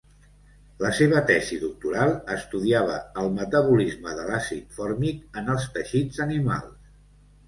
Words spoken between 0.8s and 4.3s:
La seva tesi doctoral estudiava el metabolisme de